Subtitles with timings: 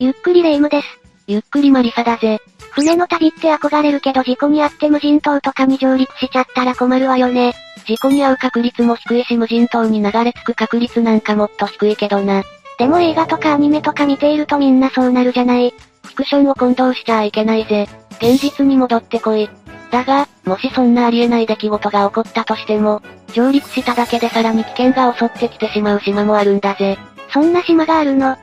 [0.00, 0.86] ゆっくりレ夢ムです。
[1.26, 2.38] ゆっくりマリサだぜ。
[2.70, 7.52] 船の旅って憧れるけど事故に遭って無人島とかに上陸しちゃったら困るわよね。
[7.84, 12.44] 事故に遭う確率も低いし無人島に流れ着く確率なんかもっと低いけどな。
[12.78, 15.74] でも映画とかアニメとか見ているとみんなそうなるじゃない。
[16.04, 17.88] フィクションを混同しちゃいけないぜ。
[18.22, 19.50] 現実に戻ってこい。
[19.90, 23.02] だが、もしそんなありえない出来事が起こったとしても、
[23.32, 26.96] 上陸しただけでさらに危険が襲ってきてしまう島もあるんだぜ。
[27.32, 28.36] そんな島があるの？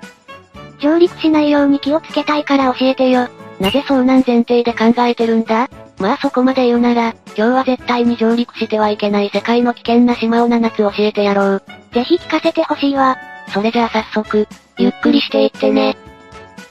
[0.79, 3.27] 上陸しないように気をつけたいから教えてよ。
[3.59, 5.69] なぜ遭難前提で考えてるんだ？
[5.97, 11.63] まあそこまで言うなら、今日は絶対に上陸してはいけない世界の危険な島を7つ教えてやろう。
[11.93, 13.17] ぜひ聞かせてほしいわ。
[13.53, 15.95] それじゃあ早速、ゆっくりしていってね。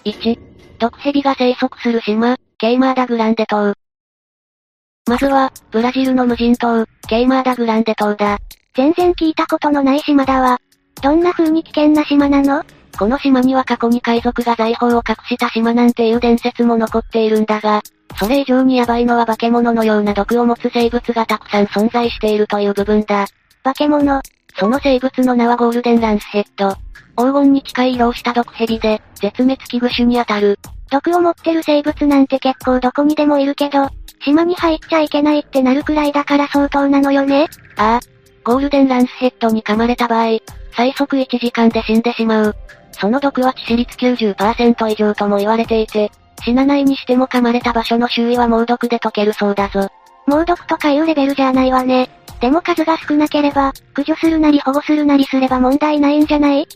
[0.04, 0.38] 1、
[0.78, 3.72] 毒蛇が生息する島、ケイマーダグランデ島。
[5.06, 8.38] まずは、ブラジルの無人島、ケイマーダグランデ島だ。
[8.76, 10.60] 全然聞いたことのない島だわ。
[11.00, 12.62] どんな風に危険な島なの？
[12.98, 17.82] この島には過去に海賊が財宝を隠した島なんていう伝説も残っているんだが、
[18.18, 23.26] それ以上にヤバいのは化け物のような毒を持つ生物がたくさん存在しているという部分だ。
[23.62, 24.20] 化け物。
[24.56, 26.70] その生物の名はゴールデンランスヘッド。
[27.16, 30.58] 黄金に近い色をした毒蛇で、絶滅危惧種にあたる。
[30.90, 33.88] 毒を持ってる生物なんて結構どこにでもいるけど、
[34.24, 38.00] 島に入っちゃいけないってなるくらいだから相当なのよねああ。
[38.44, 40.38] ゴールデンランスヘッドに噛まれた場合、
[40.76, 42.56] 最速1時間で死んでしまう。
[43.00, 46.10] その毒は致死率90%以上とも言われていて、
[46.44, 49.88] 死なないにしても噛まれた場所の周囲は猛毒で溶けるそうだぞ。
[50.26, 52.08] 猛毒とかいうレベルじゃないわね。
[52.40, 56.66] でも数が少なければ、駆除するなり保護するなりすれば問題ないんじゃない？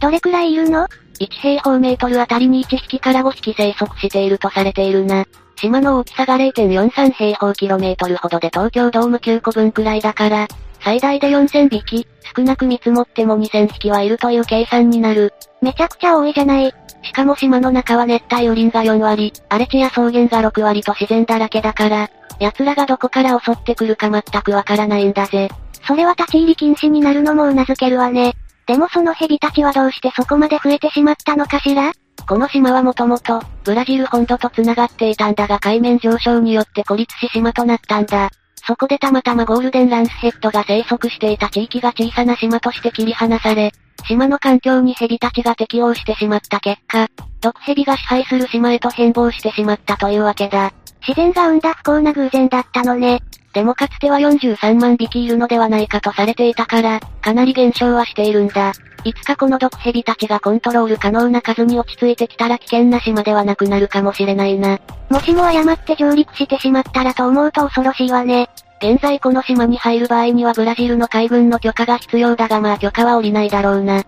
[0.00, 0.86] どれくらいいるの
[1.20, 5.24] ?1 平方メートルあたりに1匹から5匹生息しているとされているな。
[5.56, 10.48] 島の大きさが0.43平方キロメートルほどで東京ドーム9個分くらいだから、
[10.84, 15.32] 最大で4000匹、少なく見積もっても2000匹はいるという計算になる。
[15.60, 16.74] めちゃくちゃ多いじゃない。
[17.02, 22.10] しかも島の中は熱帯雨林が4割、荒れ地や草原が6割と自然だらけだから、
[22.40, 25.48] 奴らがどこから襲ってくるか全くわからないんだぜ。
[25.86, 28.34] それは立ち入り禁止になるのも頷けるわね。
[28.66, 31.92] でもその蛇たちはどうしてそこまで増えてしまったのかしら？
[32.28, 38.30] この島はもともと、ブラジル本土と繋がっていたんだが海面上昇によって孤立し島となったんだ。
[38.66, 43.72] そこでたまたまゴールデンランスヘッドが生息していた地域が小さな島として切り離され、
[44.06, 47.08] 島の環境に蛇たちが適応してしまった結果、
[47.40, 50.72] 毒蛇が支配する島へと変貌してしまったというわけだ。
[51.06, 53.20] 自然が生んだ不幸な偶然だったのね。
[53.52, 58.72] でもかつては43万匹いるのではないかとされていたから、かなり減少はしているんだ。
[59.04, 64.78] いつかこの毒蛇たちがコントロール可能な数に落ち着いてきたら危険な島ではなくなるかもしれないな。
[65.10, 68.48] もしも誤って上陸してしまったらと思うと恐ろしいわね。
[68.80, 74.02] 現在この島に入る場合にはブラジルの海軍の許可が必要だがまあ許可は下りないだろうな。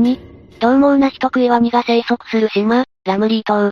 [0.00, 0.18] 2、
[0.60, 3.70] 獰猛な人食いワニが生息する島、ラムリー島。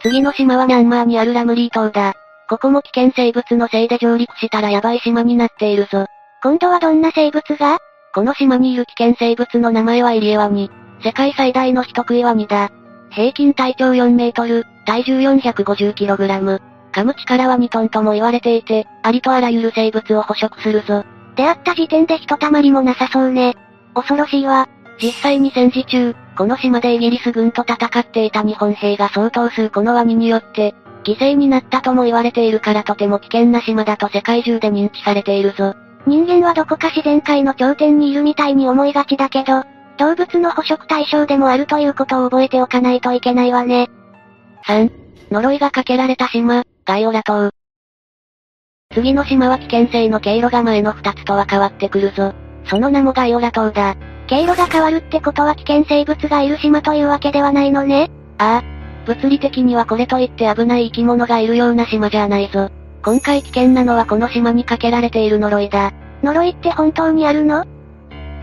[0.00, 2.14] 次の島はミャンマーにあるラムリー島だ。
[2.48, 6.06] ここも危険生物のせいで上陸したらヤバい島になっているぞ。
[6.42, 7.78] 今度はどんな生物が？
[8.14, 10.70] この島にいる危険生物の名前はイリエワニ。
[11.02, 12.70] 世界最大の人食いワニだ。
[13.10, 16.60] 平均体長4メートル、体重 450kg。
[16.92, 21.04] 噛む力は2トンとも言われていて、ありとあらゆる生物を捕食するぞ。
[21.36, 23.56] 出会った時点でひとたまりもなさそうね。
[23.94, 24.68] 恐ろしいわ。
[25.00, 30.74] 実際に戦時中、この島でイギリス軍と戦っていた日本兵が相当数このワニによって、
[31.04, 35.74] 犠牲になったとも言われているからとても危険な島だと世界中で認知されているぞ。
[36.06, 39.64] 人間はどこか自然界の頂点にいるみたいに思いがちだけど、
[39.98, 43.88] 動物の捕食対象でもあるということを覚えておかないといけないわね。
[44.66, 44.90] 3、
[45.30, 47.50] 呪いがかけられた島、ガイオラ島。
[48.94, 52.32] 次の島は危険性の経路が前の2つとは変わってくるぞ。
[52.64, 53.96] その名もガイオラ島だ。
[54.28, 59.04] 経路が変わるってことは危険生物がいる島というわけではないのねああ。
[59.06, 62.70] 物理的にはこれといって危ない生き物がいるような島じゃないぞ。
[63.02, 65.92] 今回危険なのはこの島にかけられている呪いだ。
[66.22, 67.64] 呪いって本当にあるの？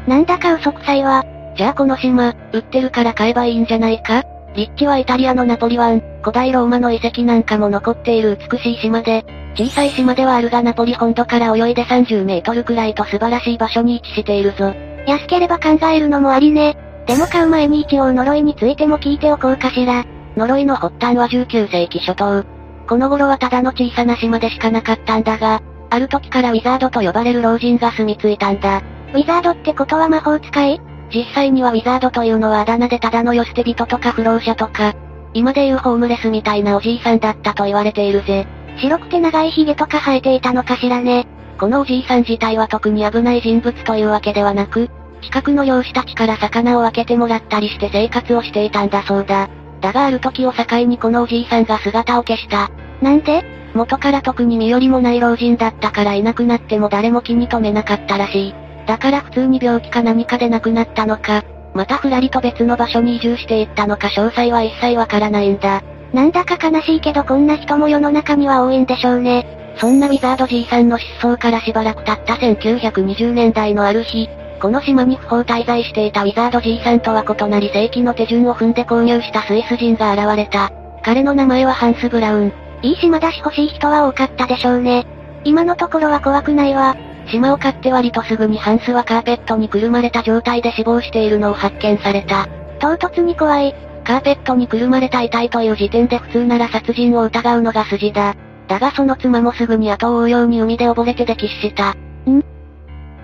[0.07, 1.25] なんだか嘘くさいわ。
[1.57, 4.23] じゃあこの島、売ってるから買えばいいんじゃないか？
[4.55, 9.25] 立地はイタリアのナポリ湾、古代ローマの遺跡なんかも残っている美しい島で、
[9.55, 14.73] 小さい島ではあるがナポリ本土から泳いで30メートルくらいと素晴らしい場所に位置しているぞ。
[15.07, 16.77] 安ければ考えるのもありね。
[17.05, 20.05] でも買う前に一応呪いについても聞いておこうかしら。
[20.35, 22.54] 呪いの発端は19世紀初頭。
[22.87, 28.81] この頃はただの小さな島でしかなかったんだが、ある時からウィザードと呼ばれる老人が住み着いたんだ。
[29.13, 30.81] ウィザードってことは魔法使い？
[31.13, 34.93] 実際にはウィザードというのはあだ名でただの世捨て人とか不老者とか、
[35.33, 38.47] 今でいうホームレスみたいなおじいさんだったと言われているぜ。
[38.77, 41.27] 白くて長い髭とか生えていたのかしらね。
[41.57, 44.89] このおじいさん自体は特に危ない人物というわけではなく、
[45.21, 49.49] 近くの漁師たちから魚を分けてもらったりして生活をしていたんだそうだ。
[49.81, 52.69] だがある時を境にこのおじいさんが姿を消した。
[53.01, 53.43] なんで？
[53.73, 58.55] 元から特に身寄りもない老人だったからいなくなっても誰も気に留めなかったらしい。
[58.87, 61.43] だから普通に病気か何かで亡くなったのか、
[61.73, 65.83] またふらりと別の場所に移住していったのか詳細は一切わからないんだ。
[66.13, 69.45] なんだか悲しいけどこんな人も世の中には多いんでしょうね。
[69.77, 74.29] そんなウィザードじいさんの失踪からしばらく経った1920年代のある日、
[74.59, 80.71] この島に不法滞在していたウィザードじいさんとは異なり正規の手順を踏んで購入したスイス人が現れた。
[81.03, 82.53] 彼の名前はハンス・ブラウン。
[82.81, 85.05] いい島だし欲しい人は多かったでしょうね。
[85.43, 86.95] 今のところは怖くないわ。
[87.27, 92.47] 島を買って割とすぐにハンスはカーペットにくるまれた状態で死亡しているのを発見された。
[92.79, 93.75] 唐突に怖い。
[94.03, 98.35] カーペットにくるまれた遺体という時点で普通なら殺人を疑うのが筋だ。
[98.67, 101.91] だがその妻もすぐに後を追うように海で溺れて溺死した。
[102.29, 102.54] ん？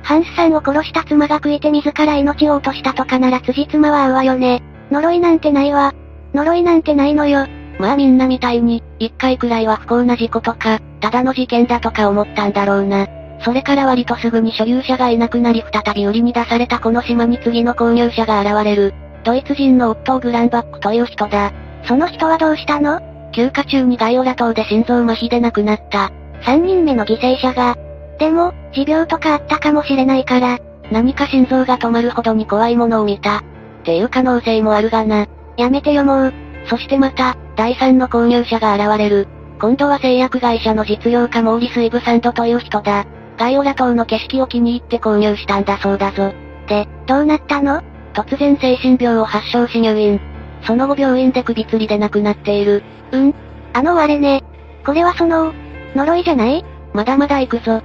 [0.04, 4.62] ハンスさんを殺した妻が食いて自ら命を落としたとかなら辻妻は合うわよね。
[4.92, 5.94] 呪いなんてないわ。
[6.34, 7.48] 呪いなんてないのよ。
[7.80, 13.08] まあみんなみたいに、一回くらいは不幸な事故とか、ただの事件だとか思ったんだろうな。
[13.44, 18.94] それから割とすぐに所有者がいなくなり再び売りに出されたこの島に次の購入者が現れる。
[19.24, 21.52] ドイツ人のオットー・グランバックという人だ。
[21.86, 23.02] その人はどうしたの？
[23.32, 26.12] 休暇中にガイオラ島で心臓麻痺で亡くなった。
[26.44, 27.78] 三人目の犠牲者が。
[28.22, 30.60] でも、持病とかあったかもしれないから。
[30.92, 33.38] 何か心臓が止まるほどに怖いものを見た。
[33.40, 33.44] っ
[33.84, 35.26] ていう可能性もあるがな。
[35.58, 36.34] やめてよもう。
[36.68, 39.28] そしてまた、第三の購入者が現れる。
[39.60, 43.08] 今度は製薬会社の実業家モーリス・イブサンドという人だ。
[43.40, 46.32] ガイオラ島の景色を気に入って購入したんだそうだぞ。
[46.68, 47.82] で、どうなったの？
[48.14, 50.22] 突然精神病を発症し入院。
[50.62, 52.84] その後病院で首吊りで亡くなっている。
[53.14, 53.34] うん？
[53.74, 54.44] あのあれね。
[54.86, 55.54] これはその、
[55.96, 56.64] 呪いじゃない？
[56.94, 57.82] まだまだ行くぞ。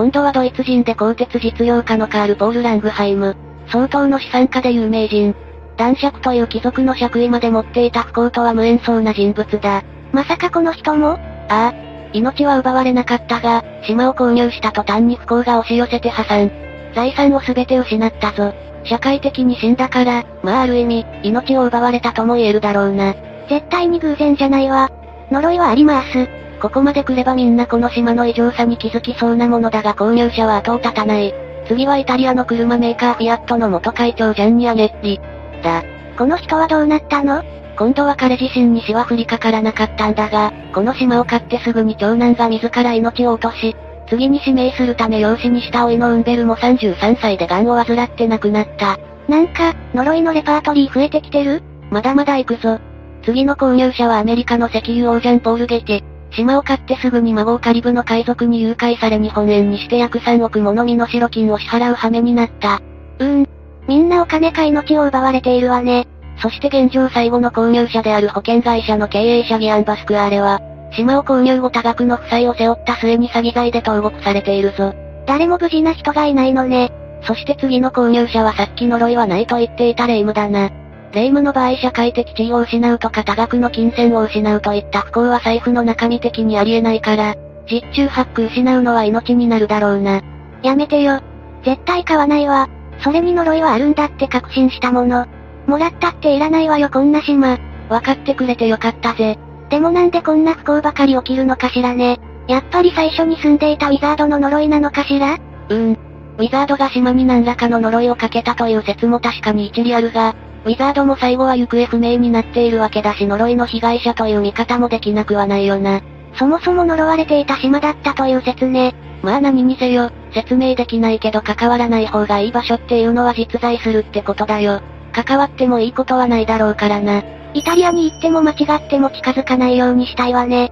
[0.00, 3.36] 今度はドイツ人で鋼鉄実業家のカール・ポール・ラングハイム。
[3.66, 5.34] 相当の資産家で有名人。
[5.76, 9.84] 男爵という貴族の爵位まで持っていた不幸とは無縁そうな人物だ。
[10.10, 11.18] まさかこの人も？
[11.50, 11.74] ああ。
[12.14, 16.50] 命は奪われなかったが、島を購入した途端に不幸が押し寄せて破産。
[16.94, 18.54] 財産を全て失ったぞ。
[18.84, 23.14] 社会的に死んだから、まあある意味、命を奪われたとも言えるだろうな。
[23.50, 24.90] 絶対に偶然じゃないわ。
[25.30, 26.26] 呪いはあります。
[26.60, 31.34] ここまで来ればみんなこの島の異常さに気づきそうなものだが購入者は後を絶たない。
[31.66, 35.20] 次はイタリアの車メーカーフィアットの元会長ジャンニアネッリ。
[35.62, 35.82] だ。
[36.18, 37.42] この人はどうなったの？
[37.78, 43.74] 今度は彼自身に死は降りかからなかったんだが、この島を買ってすぐに長男が自ら命を落とし、
[44.08, 48.98] 次に指名するため養子にした甥のウンベルトも33歳で癌を患って亡くなった。
[49.28, 51.62] なんか、呪いのレパートリー増えてきてる？
[51.90, 52.78] まだまだ行くぞ。
[53.24, 56.02] 次の購入者はアメリカの石油王ジャンポール・ゲテ。
[56.30, 62.80] 島を買ってすぐに孫をカリブの海賊に誘拐され日本円にして約3億もの身代金を支払う羽目になった。
[63.18, 63.48] うーん。
[63.88, 66.06] みんなお金か命を奪われているわね。
[66.40, 70.60] そして現状最後の購入者である保険会社の経営者ギアン・バスクアーレは、
[70.92, 74.94] 島を購入後多額の負債を背負った末に詐欺罪で投獄されているぞ。
[75.26, 76.92] 誰も無事な人がいないのね。
[77.22, 80.70] そして次の購入者はさっき呪いはないと言っていた霊夢だな。
[81.12, 87.34] 霊夢の場合社会的地位を失うとか多額の金銭を失うといった不幸は財布の中身的にありえないから、
[87.68, 90.22] 実中八九失うのは命になるだろうな。
[90.62, 91.20] やめてよ。
[91.64, 92.68] 絶対買わないわ。
[93.02, 95.26] それに呪いはあるんだって確信したもの。
[95.66, 97.58] もらったっていらないわよこんな島。
[97.88, 99.38] わかってくれてよかったぜ。
[99.68, 102.20] でもなんでこんな不幸ばかり起きるのかしらね。
[102.46, 105.98] やっぱり最初に住んでいたウィザードの呪いなのかしらうーん。
[106.38, 116.02] ウィザードが島に何らかの呪いをかけたという説も確かに一理あるが、ウィザードも最後は行方不明になっているわけだし呪いの被害者という見方もできなくはないよな。
[116.34, 118.94] そもそも呪われていた島だったという説ね。
[119.22, 124.80] まあ何にせよ、説明できないけど関わらない方がいい場所っていうのは実在するってことだよ。
[125.12, 127.22] 関わってもいいことはないだろうからな。
[127.52, 130.70] イタリアに行っても間違っても近づかないようにしたいわね。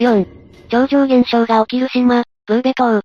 [0.00, 0.26] 4.
[0.70, 3.00] 超常現象が起きる島、ブーベ島。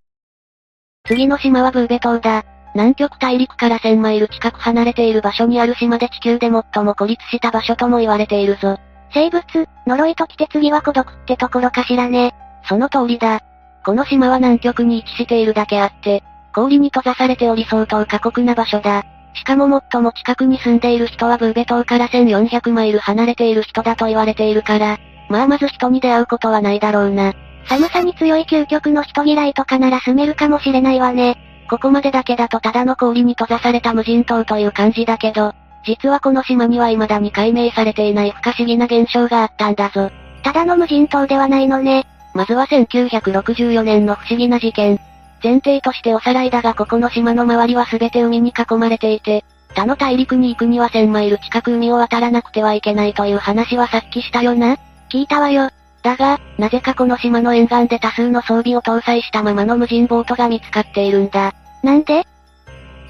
[1.08, 2.55] 次の島はブーベ島だ。
[2.76, 8.78] 南極大陸から1000マイル近く離れている場所にある島で地球で最も孤立した場所とも言われているぞ。
[9.14, 9.44] 生物、
[9.88, 12.36] 呪いと来て次は孤独ってところかしらね。
[12.68, 13.40] その通りだ。
[13.86, 16.22] この島は南極に位置しているだけあって、
[16.54, 19.04] 氷に閉ざされており相当過酷な場所だ。
[19.36, 24.98] しかも最も近くに住んでいる人はブーベ島から1400マイル離れている人だと言われているから、
[25.30, 27.34] まあまず人に出会うことはないだろうな。
[27.68, 31.38] 寒さに強い究極の人嫌いとかなら住めるかもしれないわね。
[31.70, 35.54] ここまでだけだとただの氷に閉ざされた無人島という感じだけど、
[35.86, 40.12] 実はこの島には未だに解明されていない不可思議な現象があったんだぞ。
[40.44, 42.06] ただの無人島ではないのね。
[42.34, 45.00] まずは1964年の不思議な事件。
[45.44, 49.46] 前提としておさらいだがここの島の周りは全て海に囲まれていて、
[49.76, 54.78] 他の大陸に行くには1000マイル近く海を渡らなくてはいけないという話はさっきしたよな
[55.10, 55.70] 聞いたわよ。
[56.06, 61.52] だが、なぜかこの島の沿岸で多数の装備を搭載したままの無人ボートが見つかっているんだ。
[61.82, 62.28] なんで？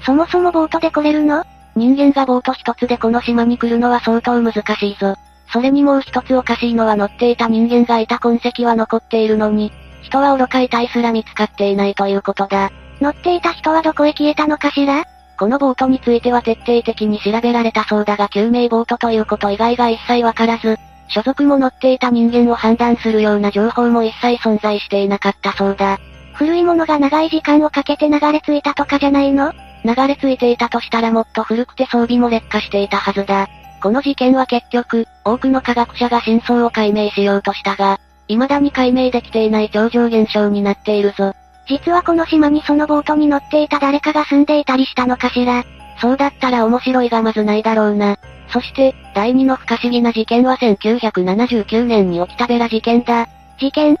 [0.06, 1.44] そもそもボートで来れるの？
[1.74, 5.14] 人間がボート一つでこの島に来るのは相当難しいぞ。
[5.52, 12.72] それにもう一つおかしいのは乗っていた人間がいた痕跡は残っているのに、人は愚か遺体すら見つかっていないということだ。
[13.02, 15.04] 乗っていた人はどこへ消えたのかしら？
[15.38, 25.98] このボートについては徹底的に調べられたそうだが救命ボートということ以外が一切わからず、所属も乗っていた人間を判断するような情報も一切存在していなかったそうだ。
[26.34, 29.52] 古いものが長い時間をかけて流れ着いたとかじゃないの？
[29.84, 33.48] 流れ着いていたとしたらもっと古くて装備も劣化していたはずだ。
[33.80, 41.34] この事件は結局、多くの科学者が真相を解明しようとしたが、未だに解明できていない超常現象になっているぞ。
[41.68, 45.64] 実はこの島にそのボートに乗っていた誰かが住んでいたりしたのかしら？
[46.00, 48.18] そうだったら面白いがまずないだろうな。
[48.48, 53.26] そして、第二の不可思議な事件は1979年に起きたベラ事件だ。
[53.58, 53.98] 事件？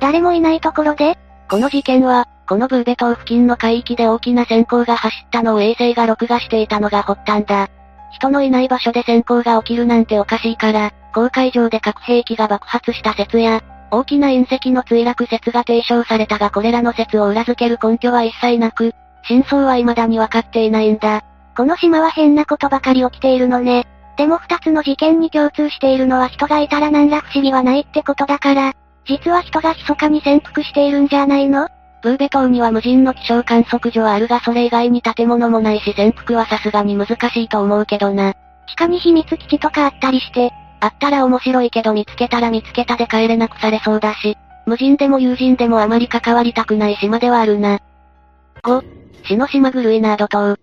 [0.00, 1.16] 誰もいないところで
[1.48, 7.68] この事件は、このブーベ島付近の海域で大きな閃光が走ったのを衛星が録画していたのが発端だ。
[8.10, 21.22] 人のいない場所で閃光が起きるなんておかしいから、公海上で核兵器が爆発した説や、大きな隕石の墜落説が提唱されたがこれらの説を裏付ける根拠は一切なく、真相は未だに分かっていないんだ。
[21.56, 23.86] この島は変なことばかり起きているのね。
[24.16, 28.72] でも二つの事件に共通しているのは人がいたら何ら不思議はないってことだから、
[29.06, 31.68] 実は人が密かに潜伏しているんじゃないの？
[32.02, 38.34] ブーベ島には無人の気象観測所はあるがそれ以外に建物もないし潜伏はさすがに難しいと思うけどな。
[38.66, 47.78] 地下に秘密基地とかあったりして、あったら面白いけど見つけたら見つけたで帰れなくされそうだし、無人でも友人でもあまり関わりたくない島ではあるな。
[48.64, 48.82] 5、
[49.24, 50.56] 死の島グルイナード島。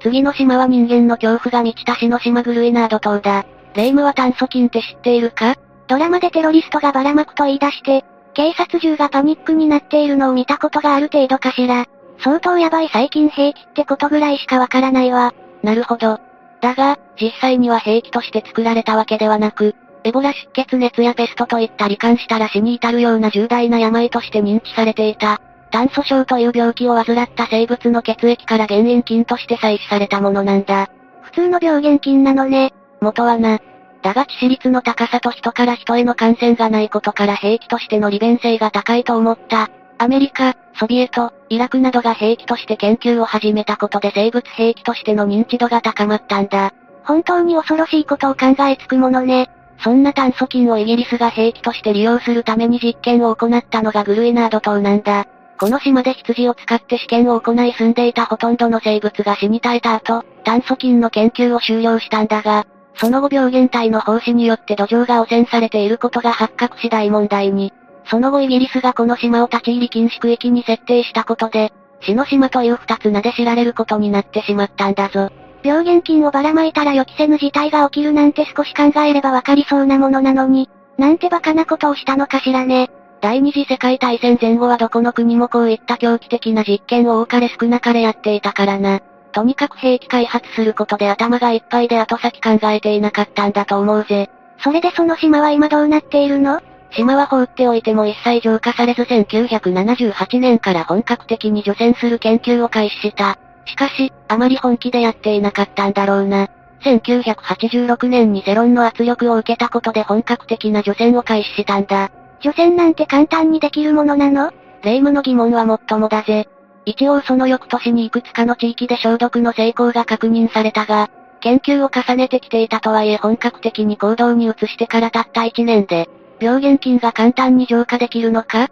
[0.00, 3.44] 次の島は人間の恐怖が満ちた死の島グルイナード島だ。
[3.74, 5.56] レイムは炭素菌って知っているか？
[5.86, 8.04] ドラマでテロリストがばらまくと言い出して、
[8.34, 11.86] 警察銃がパニックになっているのを見たことがある程度かしら。
[12.18, 15.34] 相当やばい細菌兵器ってことぐらいしかわからないわ。
[15.62, 16.18] なるほど。
[16.60, 25.40] だが、実際には兵器として作られたわけではなく、エボラ出血熱やペストといった罹患したら死に至るような重大な病として認知されていた。
[25.70, 30.88] 炭素症という病気を患った生物の血液から原因菌として採取されたものなんだ。
[31.22, 32.72] 普通の病原菌なのね。
[33.00, 33.60] 元はな。
[34.02, 39.70] だが致死率の高さと人から人への感染がないことから兵器としての利便性が高いと思った。
[39.98, 46.72] アメリカ、ソビエト、イラクなどが兵器として研究を始めたことで生物兵器としての認知度が高まったんだ。
[47.04, 49.50] 本当に恐ろしいことを考えつくものね。
[49.82, 55.26] そんな炭素菌をイギリスが兵器として利用するために実験を行ったのがグルイナード島なんだ。
[55.60, 67.74] この島で羊を使って試験を行い住んでいたほとんどの生物が死に絶えた後、炭素菌の研究を終了したんだが、その後病原体の胞子によって土壌が汚染されていることが発覚し大問題に。
[68.06, 75.30] その後イギリスがこの島を立ち入り禁止区域に設定したことで、死の島という二つ名で知られることになってしまったんだぞ。
[75.62, 82.90] 病原菌をばらまいたら予期せぬ事態が起きるなんて少し考えればわかりそうなものなのに、なんてバカなことをしたのかしらね。
[83.20, 89.00] 第二次世界大戦前後はどこの国もこういった狂気的な実験を多かれ少なかれやっていたからな。
[89.32, 94.30] とにかく兵器開発することで頭がいっぱいで後先考えていなかったんだと思うぜ。
[94.58, 96.60] それでその島は今どうなっているの？
[96.92, 103.38] 島は放っておいても一切浄化されず1978年から本格的に除染する研究を開始した。
[103.66, 106.48] しかし、あまり本気でやっていなかったんだろうな。
[106.82, 112.10] 1986年に世論の圧力を受けたことで本格的な除染を開始したんだ。
[112.40, 114.52] 除染なんて簡単にできるものなの？
[114.82, 116.48] 霊夢の疑問はもっともだぜ。
[116.86, 126.08] 一応その翌年にいくつかの地域で消毒の成功が確認されたが、研究を重ねてきていたとはいえ本格的に行動に移してからたった1年で、
[126.40, 128.68] 病原菌が簡単に浄化できるのか？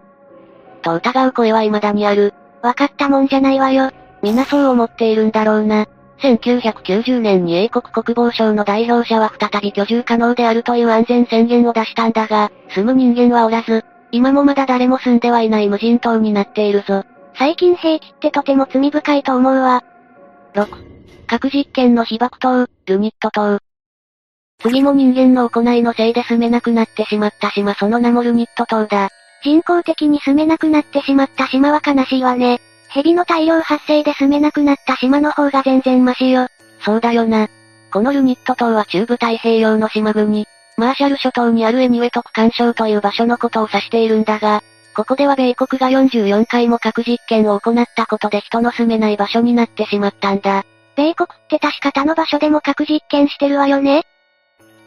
[0.82, 2.32] と疑う声は未だにある。
[2.62, 3.90] わかったもんじゃないわよ。
[4.22, 5.86] 皆そう思っているんだろうな。
[6.20, 17.04] 1990年に英国国防省の代表者は再び居住可能であるという安全宣言を出したんだが、住む人間はおらず、今もまだ誰も住んではいない無人島になっているぞ。
[17.38, 19.84] 最近兵器ってとても罪深いと思うわ。
[20.54, 20.66] 6.
[21.26, 23.58] 核実験の被爆島、ルニット島。
[24.60, 29.08] 次も人間の行いのせいで住めなくなってしまった島その名もルニット島だ。
[29.44, 32.60] 人工的に住めなくなってしまった島は悲しいわね。
[32.88, 36.48] 蛇の大量発生で住めなくなった島の方が全然マシよ。
[36.80, 37.48] そうだよな。
[37.92, 44.62] このルニット島は中部太平洋の島国、マーシャル諸島にあるエニウェト区間礁という場所のことを指しているんだが、
[44.94, 50.64] ここでは米国が44回も核実験を行ったことで人の住めない場所になってしまったんだ。
[50.96, 54.02] 米国って確か他の場所でも核実験してるわよね？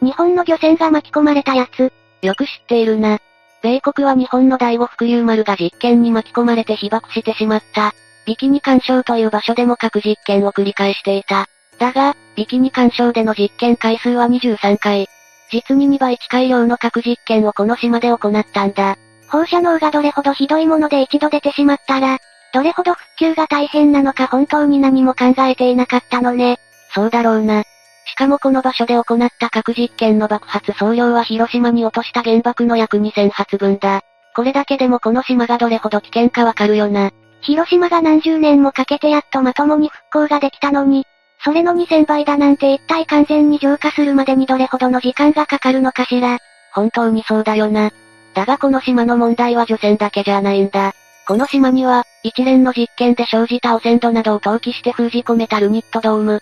[0.02, 1.94] 日本の漁船が巻き込まれたやつ。
[2.22, 3.20] よく知っているな。
[3.62, 7.94] 米国は日本の第五福竜丸が実験に巻き込まれて被爆してしまった。
[8.26, 11.48] ビキニ干渉という場所でも核実験を繰り返していた。
[11.78, 15.08] だが、ビキニ干渉での実験回数は23回。
[15.52, 18.98] 実に2倍近い量の核実験をこの島で行ったんだ。
[19.30, 22.18] 放射能がどれほどひどいもので一度出てしまったら、
[22.54, 26.60] どれほど復旧が大変なのか本当に何も考えていなかったのね。
[26.94, 27.64] そうだろうな。
[28.06, 34.02] しかもこの場所で行った核実験の爆発総量は広島に落とした原爆の約2000発分だ。
[34.36, 37.12] これだけでもこの島がどれほど危険かわかるよな。
[37.42, 41.06] 広島が何十年もかけてやっとまともに復興ができたのに、
[41.44, 46.38] それの2000倍だなんて一体完全に浄化するまでにどれほどの時間がかかるのかしら。
[46.74, 47.92] 本当にそうだよな。
[48.34, 50.94] だがこの島の問題は除染だけじゃないんだ。
[51.28, 56.42] この島には、一連の実験で生じた汚染土などを投棄して封じ込めたルニットドーム、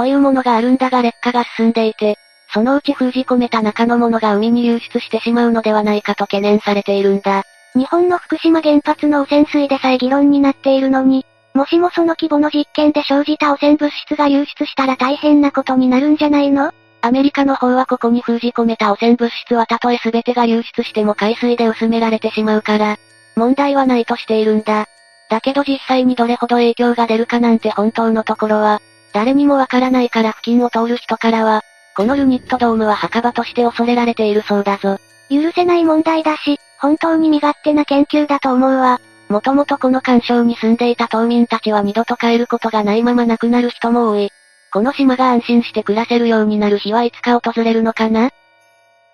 [0.00, 2.16] というものがあるんだが劣化が進んでいて、
[2.54, 7.42] そのうち封じ込めた中のものが海に流出してしまうのではないかと懸念されているんだ。
[7.74, 16.72] 日本の福島原発の汚染水でさえ議論になっているのに、もしもその規模の実験で生じた汚染物質が流出したら大変なことになるんじゃないの？
[17.02, 22.96] アメリカの方はここに封じ込めた汚染物質はたとえ全てが流出しても海水で薄められてしまうから、
[23.36, 24.86] 問題はないとしているんだ。
[25.28, 28.80] だけど実際にどれほど影響が出るかなんて本当のところは、
[29.12, 31.62] 誰にもわからないから付近を通る人からは、
[31.96, 34.98] このルニットドームは墓場として恐れられているそうだぞ。
[35.28, 39.00] 許せない問題だし、本当に身勝手な研究だと思うわ。
[39.28, 44.30] もともとこの干渉に住んでいた島民たちは二度と帰ることがないまま亡くなる人も多い。
[44.72, 48.30] この島が安心して暮らせるようになる日はいつか訪れるのかな？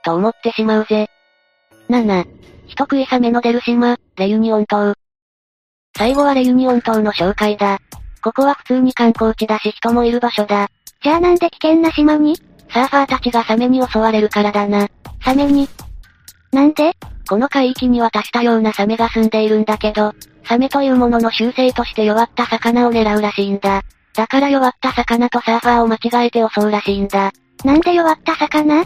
[0.05, 1.11] と思ってしまうぜ。
[1.89, 2.27] 7.
[2.67, 4.95] 人食いサメの出る島、レユニオン島。
[5.97, 7.79] 最後はレユニオン島の紹介だ。
[8.27, 10.69] ここは普通に観光地だし人もいる場所だ。
[11.01, 12.35] じゃあなんで危険な島に？
[12.75, 14.89] サーファーたちがサメに襲われるからだな。
[15.25, 15.69] サメに
[16.51, 16.93] なんで？
[17.29, 20.13] この海域には多種多様なサメが住んでいるんだけど、
[20.45, 23.85] サメというものの習性として弱った魚を狙うらしいんだ。
[24.13, 27.31] だから弱った魚とサーファーを間違えて襲うらしいんだ。
[27.65, 28.83] なんで弱った魚？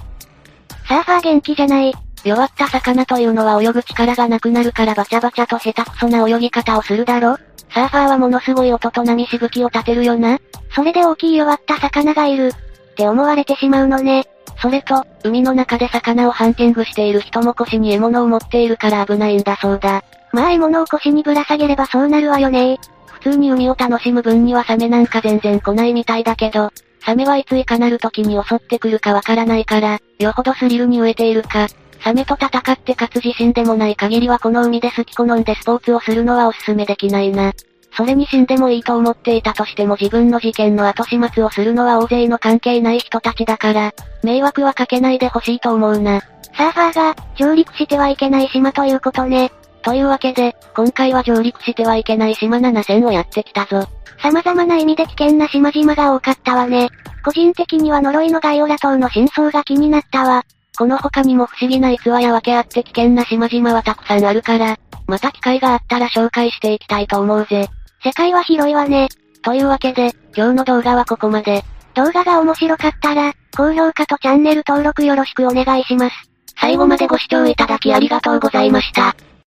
[0.86, 1.94] サーファー元気じゃない。
[2.24, 7.38] 弱った魚というのは泳ぐ力がなくなるからバチャバチャと下手くそな泳ぎ方をするだろ
[7.72, 10.38] サーファーはものすごい音と波しぶきを立てるよな。
[10.74, 12.48] それで大きい弱った魚がいる。
[12.48, 14.24] って思われてしまうのね。
[14.60, 20.04] それと、海の中で魚をハンティングしている人も腰に獲物を持っているから危ないんだそうだ。
[20.32, 26.70] まあ獲物を腰にぶら下げればそうなるわよね普通に海を楽しむ分にはサメなんか全然来ないみたいだけど、
[27.04, 31.66] サメはいついかなる時に襲ってくるかわからないから、よほどスリルに飢えているか、
[32.02, 37.52] サメと戦って勝つ自信でもない限りはこの海で好き好んでスポーツをするのはおすすめできないな。
[37.96, 46.20] それに死んでもいいと思っていたとしても自分の事件の後始末をするのは大勢の関係ない人たちだから、迷惑はかけないでほしいと思うな。
[46.56, 49.52] サーファーが、上陸してはいけない島ということね。
[49.82, 53.86] というわけで、今回は上陸してはいけない島7000をやってきたぞ。
[54.22, 56.90] 様々な意味で危険な島々が多かったわね。
[57.24, 60.44] 個人的には呪いのガイオラ島の真相が気になったわ。
[60.78, 67.68] この他にも不思議な逸話や分けあって危険な島々はたくさんあるから、また機会があったら紹介していきたいと思うぜ。
[68.02, 69.08] 世界は広いわね。
[69.42, 71.64] というわけで、今日の動画はここまで。
[71.94, 76.16] 動画が面白かったら、高評価とチャンネル登録よろしくお願いします。
[76.60, 79.16] 最後までご視聴いただきありがとうございました。